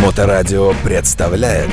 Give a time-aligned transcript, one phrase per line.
[0.00, 1.68] Моторадио представляет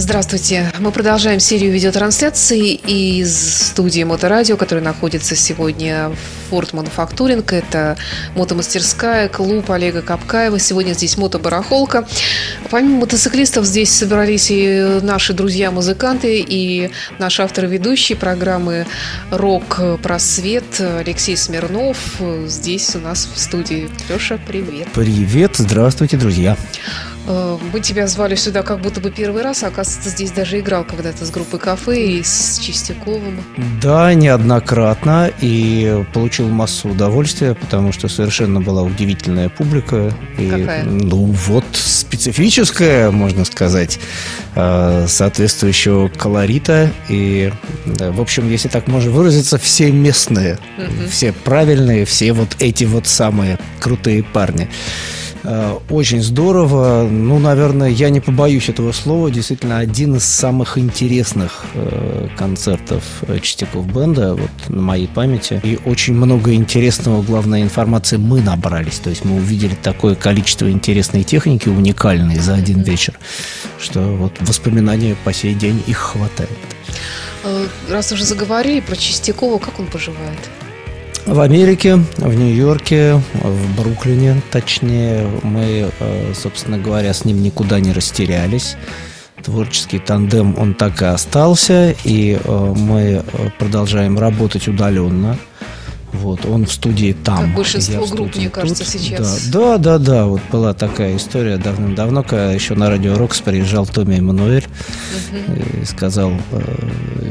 [0.00, 0.72] Здравствуйте.
[0.78, 7.52] Мы продолжаем серию видеотрансляций из студии Моторадио, которая находится сегодня в Форт Мануфактуринг.
[7.52, 7.98] Это
[8.34, 10.58] мотомастерская, клуб Олега Капкаева.
[10.58, 12.08] Сегодня здесь мотобарахолка.
[12.70, 18.86] Помимо мотоциклистов здесь собрались и наши друзья-музыканты, и наши авторы-ведущие программы
[19.30, 21.98] «Рок-просвет» Алексей Смирнов.
[22.46, 23.90] Здесь у нас в студии.
[24.08, 24.88] Леша, привет.
[24.94, 26.56] Привет, здравствуйте, друзья.
[26.56, 27.09] Э,
[27.72, 31.24] мы тебя звали сюда как будто бы первый раз, а оказывается, здесь даже играл когда-то
[31.24, 33.42] с группой кафе и с Чистяковым.
[33.82, 40.12] Да, неоднократно и получил массу удовольствия, потому что совершенно была удивительная публика.
[40.38, 40.84] И, Какая?
[40.84, 43.98] Ну, вот специфическая, можно сказать,
[44.54, 46.90] э, соответствующего колорита.
[47.08, 47.52] И,
[47.86, 51.08] да, в общем, если так можно выразиться, все местные, Мгм.
[51.08, 54.68] все правильные, все вот эти вот самые крутые парни.
[55.42, 57.08] Э, Очень здорово.
[57.10, 59.30] Ну, наверное, я не побоюсь этого слова.
[59.30, 65.60] Действительно, один из самых интересных э, концертов э, Чистяков Бенда вот, на моей памяти.
[65.62, 68.98] И очень много интересного, главной информации мы набрались.
[68.98, 73.18] То есть мы увидели такое количество интересной техники, уникальной за один вечер,
[73.78, 76.50] что вот воспоминания по сей день их хватает.
[77.88, 80.38] Раз уже заговорили про Чистякова, как он поживает?
[81.30, 87.92] В Америке, в Нью-Йорке, в Бруклине, точнее, мы, э, собственно говоря, с ним никуда не
[87.92, 88.74] растерялись.
[89.40, 95.38] Творческий тандем, он так и остался, и э, мы э, продолжаем работать удаленно.
[96.12, 97.44] Вот, он в студии там.
[97.44, 99.00] Как большинство я групп, мне кажется, тут.
[99.00, 99.46] сейчас.
[99.46, 103.86] Да, да, да, да, вот была такая история давным-давно, когда еще на радио Рокс приезжал
[103.86, 104.66] Томми Эммануэль
[105.80, 106.32] и сказал,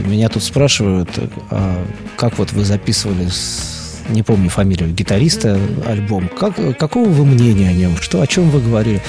[0.05, 1.09] меня тут спрашивают,
[1.51, 3.78] а как вот вы записывали с
[4.09, 6.29] не помню фамилию гитариста альбом.
[6.29, 7.97] Как, какого вы мнения о нем?
[7.97, 9.01] Что, о чем вы говорили?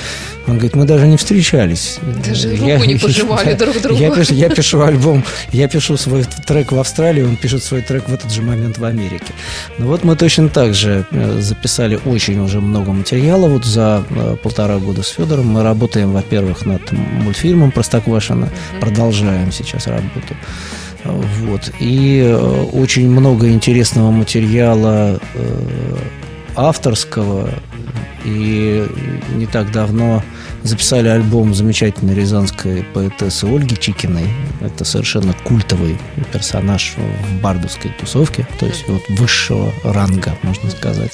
[0.46, 1.98] Он говорит, мы даже не встречались.
[2.26, 4.00] Даже руку не пожимали друг другу.
[4.00, 8.08] Я пишу, я пишу альбом, я пишу свой трек в Австралии, он пишет свой трек
[8.08, 9.32] в этот же момент в Америке.
[9.78, 13.48] Ну вот мы точно так же э, записали очень уже много материала.
[13.48, 18.48] Вот за э, полтора года с Федором мы работаем, во-первых, над мультфильмом Простоквашино,
[18.80, 20.34] продолжаем сейчас работу.
[21.04, 21.72] Вот.
[21.80, 25.96] И э, очень много интересного материала э,
[26.56, 27.50] авторского.
[28.24, 28.86] И
[29.34, 30.22] не так давно
[30.62, 34.28] записали альбом замечательной рязанской поэтессы Ольги Чикиной.
[34.60, 35.96] Это совершенно культовый
[36.32, 41.12] персонаж в бардовской тусовке, то есть вот высшего ранга, можно сказать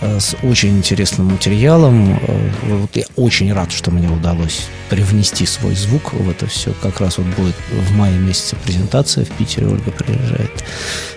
[0.00, 2.18] с очень интересным материалом.
[2.22, 6.72] Э, Вот я очень рад, что мне удалось привнести свой звук в это все.
[6.82, 10.64] Как раз вот будет в мае месяце презентация в Питере, Ольга приезжает.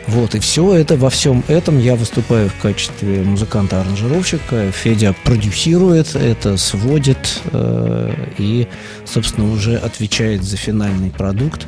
[0.07, 4.71] Вот, и все это, во всем этом я выступаю в качестве музыканта-аранжировщика.
[4.71, 8.67] Федя продюсирует это, сводит э, и,
[9.05, 11.67] собственно, уже отвечает за финальный продукт.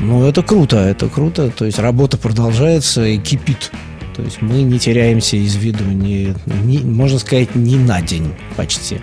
[0.00, 1.50] Ну, это круто, это круто.
[1.50, 3.70] То есть работа продолжается и кипит.
[4.14, 6.34] То есть мы не теряемся из виду, ни,
[6.64, 8.98] ни- можно сказать, ни на день почти.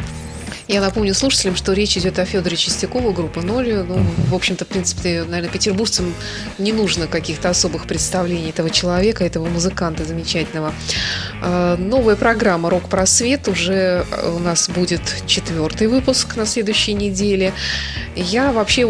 [0.69, 3.73] Я напомню слушателям, что речь идет о Федоре Чистякову, группа «Ноль».
[3.73, 6.13] Ну, в общем-то, в принципе, наверное, петербуржцам
[6.59, 10.75] не нужно каких-то особых представлений этого человека, этого музыканта замечательного.
[11.41, 17.51] Э, Новая программа «Рок-просвет» уже э, у нас будет четвертый выпуск на следующей неделе.
[18.15, 18.87] Я вообще,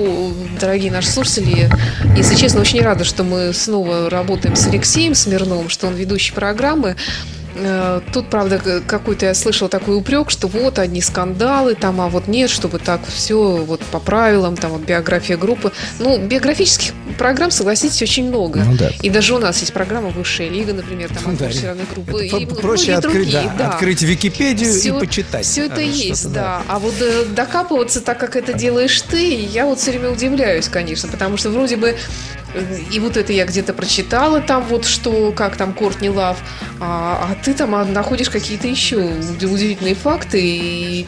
[0.60, 1.70] дорогие наши слушатели,
[2.18, 6.98] если честно, очень рада, что мы снова работаем с Алексеем Смирновым, что он ведущий программы.
[7.56, 12.28] Э, Тут, правда, какой-то я слышала такой упрек, что вот одни скандалы, там, а вот
[12.28, 15.72] нет, чтобы так все вот по правилам, там вот биография группы.
[16.00, 18.62] Ну, биографических программ, согласитесь, очень много.
[18.62, 18.90] Ну да.
[19.02, 22.26] И даже у нас есть программа «Высшая лига», например, там Да, атмосферной группы.
[22.26, 25.46] И проще открыть, другие, да, открыть Википедию Всё- и почитать.
[25.46, 26.62] Все это А, есть, что-то, да.
[26.68, 31.10] А вот э, докапываться так, как это делаешь ты, я вот все время удивляюсь, конечно,
[31.10, 31.96] потому что вроде бы
[32.92, 36.38] и вот это я где-то прочитала там вот что, как там Кортни Лав,
[36.80, 41.08] а, а ты там а, находишь какие-то еще уд- удивительные факты и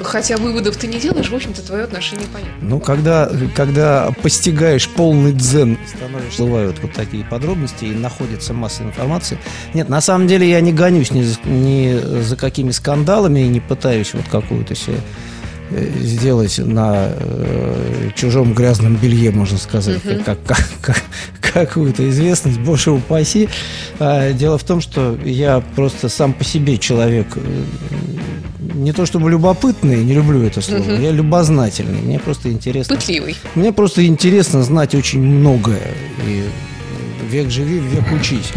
[0.00, 2.54] Хотя выводов ты не делаешь, в общем-то, твое отношение понятно.
[2.60, 9.38] Ну, когда, когда постигаешь полный дзен, становишься, вот такие подробности и находится масса информации.
[9.72, 14.14] Нет, на самом деле я не гонюсь ни, ни за какими скандалами и не пытаюсь
[14.14, 14.98] вот какую-то себе
[16.00, 21.02] сделать на э, чужом грязном белье, можно сказать, как, как- как-
[21.40, 23.48] какую-то известность, боже упаси.
[23.98, 27.40] А, дело в том, что я просто сам по себе человек э,
[28.74, 32.00] не то чтобы любопытный, не люблю это слово, я любознательный.
[32.02, 32.96] Мне просто интересно.
[32.96, 33.36] Пытливый.
[33.54, 35.82] Мне просто интересно знать очень многое.
[36.26, 36.44] И
[37.30, 38.52] век живи, век учись.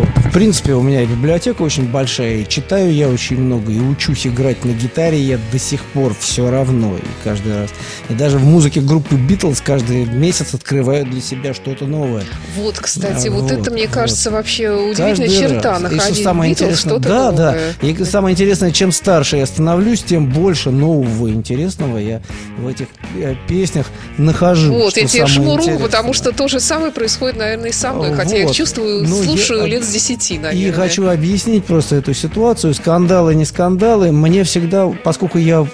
[0.00, 0.08] Вот.
[0.30, 4.64] В принципе, у меня библиотека очень большая, и читаю я очень много, и учусь играть
[4.64, 7.70] на гитаре я до сих пор все равно, и каждый раз.
[8.08, 12.22] И даже в музыке группы Битлз каждый месяц открываю для себя что-то новое.
[12.56, 13.94] Вот, кстати, Да, вот, вот, это, мне вот.
[13.94, 15.80] кажется, вообще удивительная Каждый черта раз.
[15.80, 17.74] И находить что самое Beatles интересное, что-то да, новое.
[17.82, 17.86] да.
[17.88, 22.22] И самое интересное, чем старше я становлюсь, тем больше нового интересного я
[22.58, 22.86] в этих
[23.16, 23.86] э, песнях
[24.16, 24.72] нахожу.
[24.74, 28.14] Вот, я тебе жму руку, потому что то же самое происходит, наверное, и со мной.
[28.14, 28.56] Хотя я их Вот.
[28.56, 30.68] чувствую, Ну, я- слушаю лет с десяти, наверное.
[30.68, 32.72] И хочу объяснить просто эту ситуацию.
[32.74, 34.12] Скандалы, не скандалы.
[34.12, 35.66] Мне всегда, поскольку я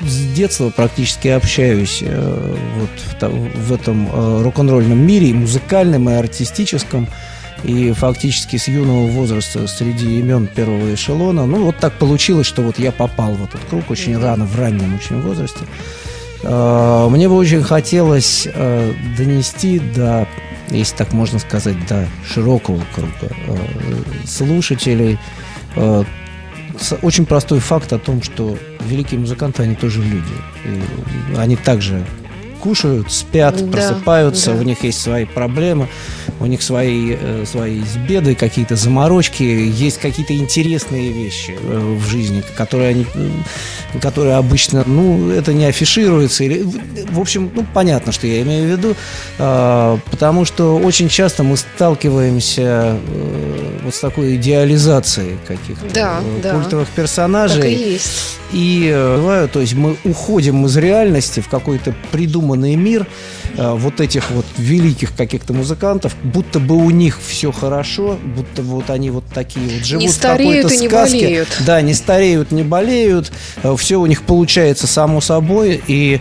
[0.00, 6.14] с детства практически общаюсь э, вот в, в этом э, рок-н-ролльном мире, и музыкальном, и
[6.14, 7.08] артистическом,
[7.64, 11.46] и фактически с юного возраста среди имен первого эшелона.
[11.46, 14.94] Ну, вот так получилось, что вот я попал в этот круг очень рано, в раннем
[14.94, 15.60] очень возрасте.
[16.42, 18.46] Э, Мне бы очень хотелось
[19.16, 20.26] донести до,
[20.70, 23.56] если так можно сказать, до широкого круга э,
[24.26, 25.18] слушателей
[25.76, 26.04] э,
[27.02, 30.34] очень простой факт о том, что великие музыканты, они тоже люди.
[30.64, 32.04] И они также
[32.60, 34.58] кушают, спят, Да, просыпаются, да.
[34.58, 35.88] у них есть свои проблемы,
[36.40, 42.42] у них свои, э, свои беды, какие-то заморочки, есть какие-то интересные вещи э, в жизни,
[42.56, 46.44] которые они, э, которые обычно, ну, это не афишируется.
[46.44, 46.64] Или,
[47.10, 48.96] в общем, ну, понятно, что я имею в виду,
[49.38, 52.96] а, потому что очень часто мы сталкиваемся
[53.82, 56.52] вот с такой идеализацией каких-то Да, э, да.
[56.54, 57.74] культовых Так и персонажей.
[57.74, 58.38] есть.
[58.52, 63.06] И э, бывает, то есть мы уходим из реальности в какой-то придуманный мир
[63.56, 68.90] э, вот этих вот великих каких-то музыкантов, будто бы у них все хорошо, будто вот
[68.90, 71.20] они вот такие вот живут Не в стареют какой-то и не сказке.
[71.20, 71.48] болеют.
[71.66, 73.32] Да, не стареют, не болеют,
[73.76, 76.20] все у них получается само собой, и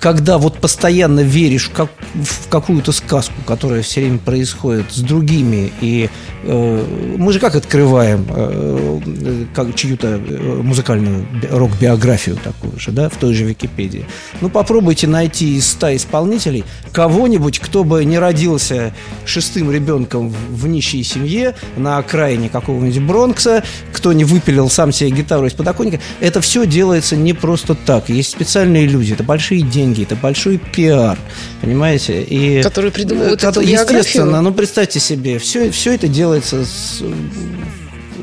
[0.00, 6.08] когда вот постоянно веришь как- в какую-то сказку, которая все время происходит с другими, и
[6.44, 12.92] э, мы же как открываем э, э, как чью-то э, музыкальную би- рок-биографию такую же,
[12.92, 14.06] да, в той же Википедии.
[14.40, 18.94] Ну, попробуйте найти из ста исполнителей кого-нибудь, кто бы не родился
[19.24, 25.10] шестым ребенком в, в нищей семье на окраине какого-нибудь Бронкса, кто не выпилил сам себе
[25.10, 26.00] гитару из подоконника.
[26.20, 28.08] Это все делается не просто так.
[28.08, 31.18] Есть специальные люди, это большие деньги, это большой пиар,
[31.60, 32.22] понимаете?
[32.22, 37.12] И Которые придумывают Э, эту Естественно, ну представьте себе, все, все это делается с э,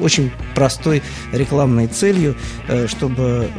[0.02, 1.02] очень простой
[1.32, 2.36] рекламной целью,
[2.68, 3.50] э, чтобы...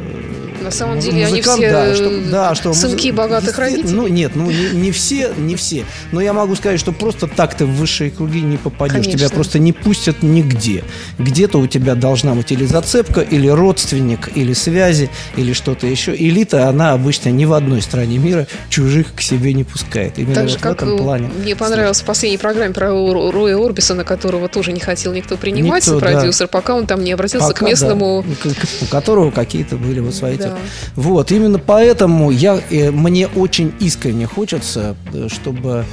[0.66, 3.58] э, На самом муз- деле они музыкант, все, да, э, что- да, что сынки богатых
[3.58, 3.92] родителей.
[3.92, 5.84] Ну, нет, ну не, не все, не все.
[6.12, 9.04] Но я могу сказать, что просто так ты в высшие круги не попадешь.
[9.04, 9.34] Тебя Конечно.
[9.34, 10.84] просто не пустят нигде.
[11.18, 16.14] Где-то у тебя должна быть или зацепка, или родственник, или связи, или что-то еще.
[16.14, 20.18] Элита, она обычно ни в одной стране мира чужих к себе не пускает.
[20.18, 21.30] Именно Так вот же, в как этом э, плане.
[21.42, 25.86] мне понравилось в последней программе про Ро- Роя Орбисона, которого тоже не хотел никто принимать,
[25.86, 26.06] Никто, да.
[26.06, 28.24] продюсер, пока он там не обратился Пока, к местному...
[28.44, 28.50] да,
[28.82, 30.55] у которого какие-то были вот свои Да.
[30.94, 35.84] Вот, именно поэтому я, э, мне очень искренне хочется, э, чтобы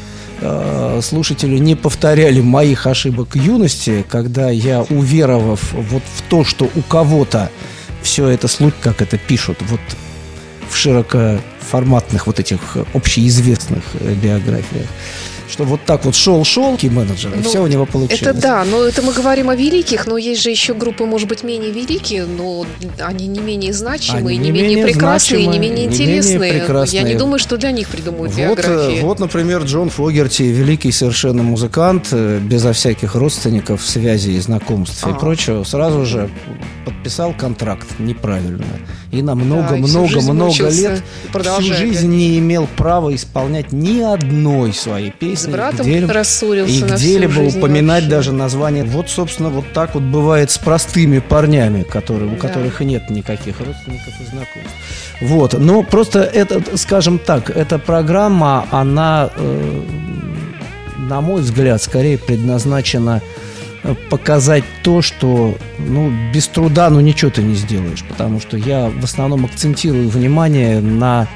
[0.41, 6.81] э, слушатели не повторяли моих ошибок юности, когда я, уверовав вот в то, что у
[6.81, 7.49] кого-то
[8.01, 9.79] все это слух, как это пишут, вот
[10.69, 13.83] в широкоформатных вот этих общеизвестных
[14.21, 14.87] биографиях,
[15.53, 18.21] что вот так вот шел-шел менеджер, и Ну, все у него получилось.
[18.21, 21.43] Это да, но это мы говорим о великих, но есть же еще группы, может быть,
[21.43, 22.65] менее великие, но
[22.99, 26.17] они не менее значимые, Они не не менее менее прекрасные, не значимые, менее не менее
[26.17, 26.53] интересные.
[26.53, 27.03] Я прекрасные.
[27.03, 29.01] не думаю, что для них придумывают Вот, э, биографии.
[29.01, 35.13] вот, например, Джон Фогерти, великий совершенно музыкант, э, безо всяких родственников, связей, знакомств и А.
[35.13, 36.29] прочего, сразу же
[36.85, 38.65] подписал контракт неправильно.
[39.11, 41.03] И на Да, и много-много-много жизнь мучился, лет
[41.35, 45.42] и всю жизнь не имел права исполнять ни одной своей песни.
[45.43, 48.15] С братом где-либо- рассорился и на где-либо упоминать вообще.
[48.15, 48.83] даже название.
[48.83, 52.47] Вот, собственно, вот так вот бывает с простыми парнями, которые, у Да.
[52.47, 54.75] которых нет никаких родственников и знакомств.
[55.21, 59.81] Вот, но просто это, скажем так, эта программа, она, э,
[60.97, 63.21] на мой взгляд, скорее предназначена
[63.85, 68.89] э, показать то, что ну, без труда ну, ничего ты не сделаешь, потому что я
[68.89, 71.27] в основном акцентирую внимание на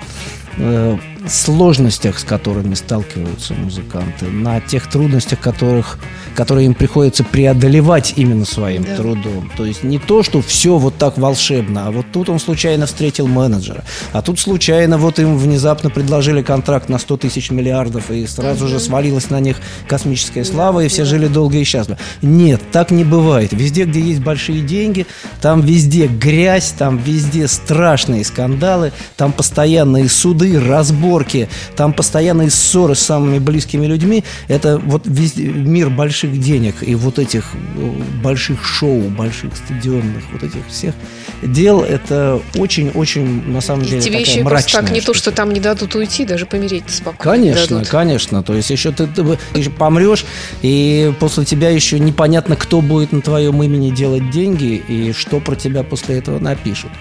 [0.57, 0.97] э,
[1.29, 5.99] сложностях, с которыми сталкиваются музыканты, на тех трудностях, которых,
[6.35, 8.95] которые им приходится преодолевать именно своим Да.
[8.95, 9.51] трудом.
[9.57, 13.27] То есть не то, что все вот так волшебно, а вот тут он случайно встретил
[13.27, 18.67] менеджера, а тут случайно вот им внезапно предложили контракт на 100 тысяч миллиардов, и сразу
[18.67, 19.57] же свалилась на них
[19.87, 21.99] космическая слава, и все жили долго и счастливо.
[22.21, 23.51] Нет, так не бывает.
[23.53, 25.05] Везде, где есть большие деньги,
[25.41, 32.95] там везде грязь, там везде страшные скандалы, там постоянные суды, разборки, разборки, там постоянные ссоры
[32.95, 34.23] с самыми близкими людьми.
[34.47, 37.91] Это вот весь мир больших денег и вот этих э,
[38.23, 40.93] больших шоу, больших стадионных, вот этих всех
[41.41, 41.81] дел.
[41.81, 45.31] Это очень-очень, на самом И деле, тебе такая еще просто так мрачная не то, что
[45.31, 47.41] там не дадут уйти, даже помереть спокойно.
[47.41, 47.89] не Конечно, дадут.
[47.89, 48.43] конечно.
[48.43, 50.25] То есть еще ты, ты ты еще помрешь,
[50.61, 55.55] и после тебя еще непонятно, кто будет на твоем имени делать деньги и что про
[55.55, 56.91] тебя после этого напишут.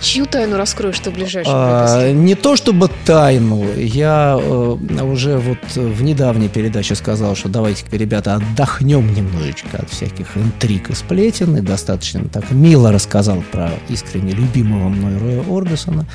[0.00, 5.58] Чью тайну раскроешь ты в ближайшем А, не то чтобы тайну, я э, уже вот
[5.74, 11.60] в недавней передаче сказал, что давайте-ка, ребята, отдохнем немножечко от всяких интриг и сплетен, и
[11.60, 16.06] достаточно так мило рассказал про искренне любимого мной Роя Орбисона.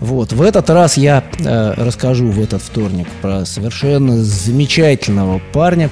[0.00, 5.90] Вот, в этот раз я э, расскажу в этот вторник про совершенно замечательного парня,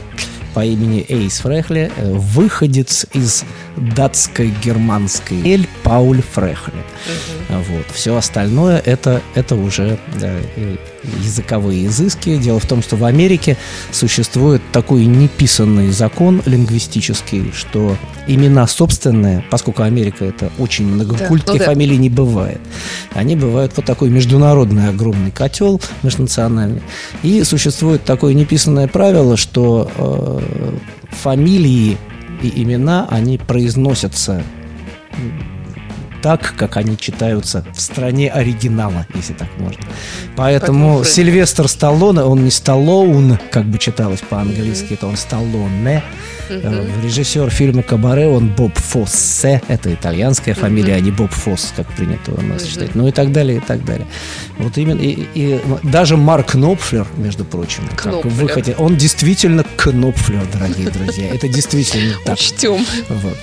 [0.54, 3.44] по имени Эйс Фрехле, э, выходец из
[3.76, 6.83] датско-германской Эль Пауль Фрехле.
[7.48, 7.86] Вот.
[7.92, 10.32] Все остальное это, это уже да,
[11.22, 12.36] языковые изыски.
[12.36, 13.56] Дело в том, что в Америке
[13.90, 17.96] существует такой неписанный закон лингвистический, что
[18.26, 21.64] имена собственные, поскольку Америка это очень многокультных ну да.
[21.64, 22.60] фамилий не бывает,
[23.12, 26.82] они бывают вот такой международный огромный котел межнациональный.
[27.22, 30.40] И существует такое неписанное правило, что э,
[31.10, 31.98] фамилии
[32.42, 34.42] и имена, они произносятся
[36.24, 39.82] так, как они читаются в стране оригинала, если так можно.
[40.36, 46.02] Поэтому Поэтому Сильвестр Сталлоне, он не Сталлоун, как бы читалось по-английски, это он Сталлоне.
[46.48, 51.86] Э, Режиссер фильма «Кабаре», он Боб Фоссе, это итальянская фамилия, а не Боб Фосс, как
[51.88, 52.70] принято у нас Мгм.
[52.70, 52.94] считать.
[52.94, 54.06] Ну и так далее, и так далее.
[54.58, 58.32] Вот именно, и, и даже Марк Кнопфлер, между прочим, как Кнопфлер.
[58.32, 61.28] в выходе, он действительно Кнопфлер, дорогие друзья.
[61.34, 62.34] Это действительно так.
[62.34, 62.84] Учтем.
[63.10, 63.36] Вот.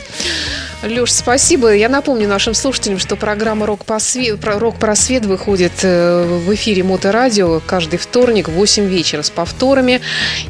[0.83, 1.73] Леш, спасибо.
[1.75, 6.83] Я напомню нашим слушателям, что программа «Рок, посве- про- «Рок просвет» выходит э, в эфире
[6.83, 10.01] Моторадио каждый вторник в 8 вечера с повторами.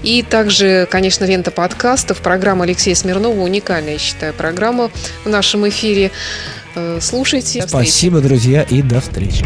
[0.03, 2.19] И также, конечно, лента подкастов.
[2.19, 4.89] Программа Алексея Смирнова уникальная, я считаю, программа
[5.25, 6.11] в нашем эфире.
[6.75, 7.65] Э, Слушайте.
[7.67, 9.45] Спасибо, друзья, и до встречи.